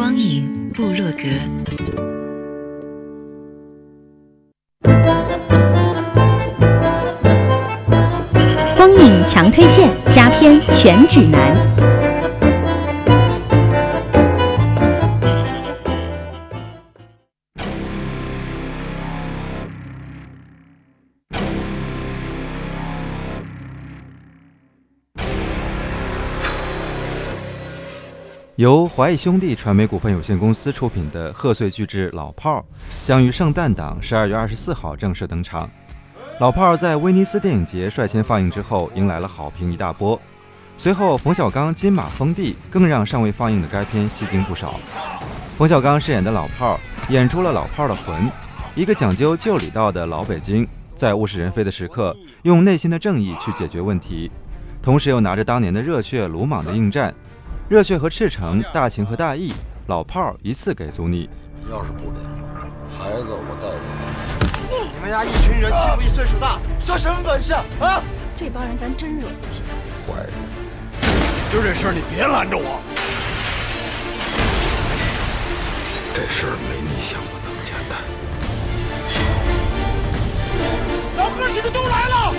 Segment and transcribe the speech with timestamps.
[0.00, 1.28] 光影部落格。
[8.78, 11.54] 光影强推荐，佳片全指南。
[28.60, 32.60] 由华谊兄弟传媒股份有限公司出品的贺岁巨制《老炮儿》
[33.02, 35.66] 将于圣诞档十二月二十四号正式登场。
[36.40, 40.20] 《老炮儿》在威尼斯电影节率先放映之后，迎来了好评一大波。
[40.76, 44.78] 随后，冯小刚金马封地，更让尚未放映的该片吸睛不少。
[45.56, 48.30] 冯小刚饰演的老炮儿，演出了老炮儿的魂，
[48.74, 54.30] 一个讲究旧礼道的老北京，在物是人非的时刻，用内心的正义去解决问题，
[54.82, 57.14] 同时又拿着当年的热血鲁莽的应战。
[57.70, 59.54] 热血和赤诚，大情和大义，
[59.86, 61.30] 老炮儿一次给足你。
[61.70, 62.20] 要是不灵，
[62.90, 63.78] 孩子我带走。
[64.92, 68.02] 你们家一群人欺负一岁数大，算什么本事啊？
[68.34, 69.62] 这帮人咱真惹不起。
[70.04, 70.32] 坏人，
[71.48, 72.80] 今儿这事儿你别拦着我。
[76.12, 77.96] 这事儿没你想的那么简单。
[81.16, 82.29] 老哥，你们都来了。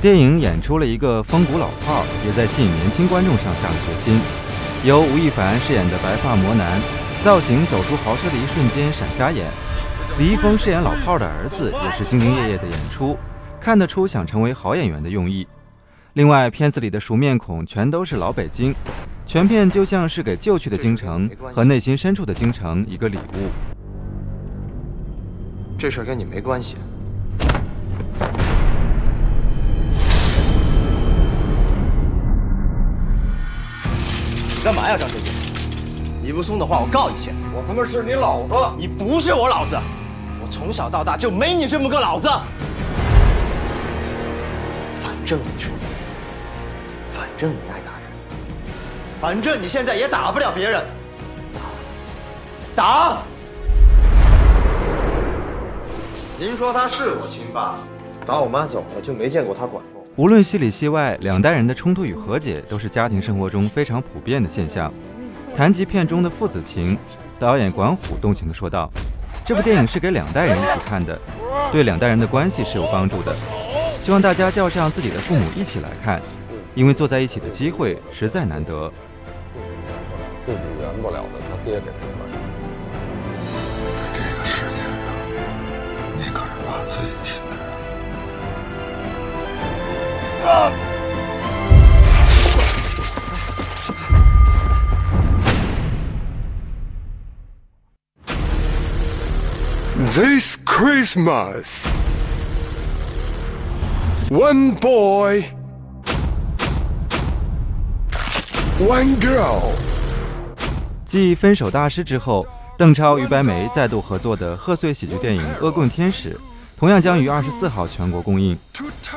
[0.00, 4.20] 电影演出了一个风骨老炮儿，也在吸引年轻观众上下了决心。
[4.84, 6.80] 由吴亦凡饰演的白发魔男，
[7.24, 9.50] 造型走出豪车的一瞬间闪瞎眼。
[10.16, 13.16] 李易峰饰演老炮儿的儿子，也是兢兢业业的演出，
[13.60, 15.44] 看得出想成为好演员的用意。
[16.12, 18.72] 另外，片子里的熟面孔全都是老北京，
[19.26, 23.48] 全片就像是给旧去的京城和内心深处的京城一个礼物。
[25.76, 26.76] 这事儿跟你没关系。
[34.68, 35.30] 干嘛呀，张书记？
[36.22, 37.30] 你不松的话，我告你去。
[37.54, 38.54] 我他妈是你老子！
[38.76, 39.74] 你不是我老子，
[40.42, 42.28] 我从小到大就没你这么个老子。
[45.02, 45.70] 反正你是，
[47.10, 48.12] 反正你爱打人，
[49.18, 50.84] 反正你现在也打不了别人。
[52.76, 52.82] 打！
[52.84, 53.16] 打！
[56.38, 57.76] 您说他是我亲爸，
[58.26, 59.97] 打我妈走了就没见过他管过。
[60.18, 64.92] 无论戏里戏外，两代人的冲突与和解都是家庭生活中非常普遍的现象。
[65.56, 66.98] 谈及片中的父子情，
[67.38, 68.90] 导演管虎动情地说道
[69.46, 71.16] ：“这部电影是给两代人一起看的，
[71.70, 73.32] 对两代人的关系是有帮助的。
[74.00, 76.20] 希望大家叫上自己的父母一起来看，
[76.74, 78.92] 因为坐在一起的机会实在难得。
[80.44, 82.18] 自己圆不了的，他爹给他圆。
[83.94, 84.90] 在这个世界上，
[86.16, 87.38] 你可是爸最亲
[100.20, 101.86] This Christmas,
[104.28, 105.44] one boy,
[108.80, 109.74] one girl.
[111.04, 112.44] 继《分手大师》之后，
[112.76, 116.34] 邓超、于白眉再度合作的贺岁喜剧电影《恶棍天使》
[116.76, 118.58] 同样将于二十四号全国公映。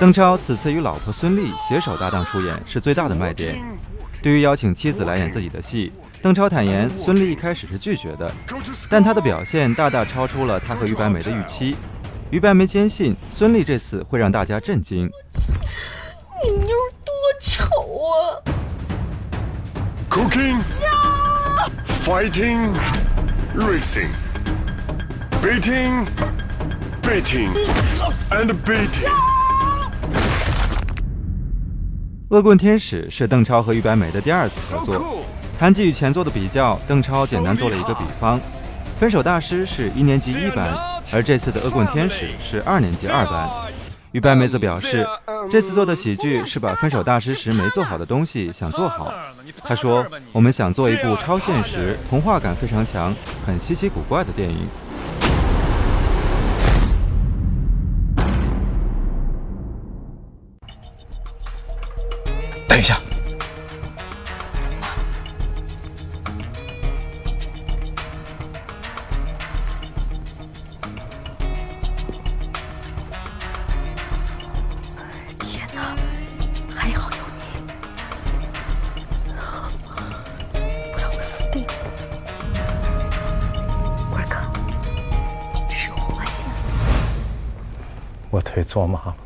[0.00, 3.62] 邓超此次与老婆孙俪携手搭档出演，是最大的卖点。
[4.20, 8.30] 对于邀请妻子来演自己的戏，邓超坦言，孙俪一开始是拒绝的，
[8.90, 11.76] 但她的表现大大超出了他和于白眉的预期。
[12.30, 15.08] 于白眉坚信，孙俪这次会让大家震惊。
[16.42, 16.68] 你妞
[17.04, 17.64] 多丑
[18.04, 18.42] 啊
[20.10, 20.60] ！Cooking,
[21.86, 22.74] fighting,
[23.54, 24.10] racing,
[25.40, 26.06] beating,
[27.02, 27.54] beating,
[28.30, 29.10] and beating.
[32.30, 35.24] 恶棍天使是邓超和于白眉的第二次合作。
[35.58, 38.40] 谈及与前作的比较，邓超简单做了一个比方：
[39.00, 40.72] 分手大师是一年级一班，
[41.12, 43.50] 而这次的恶棍天使是二年级二班。
[44.12, 45.04] 于白眉则表示，
[45.50, 49.12] 这次做的喜剧是把分手大师时没做好的东西想做好。
[49.64, 53.12] 他说：“我们想做一部超现实、童话感非常强、
[53.44, 54.58] 很稀奇古怪的电影。”
[88.30, 89.16] 我腿坐麻了。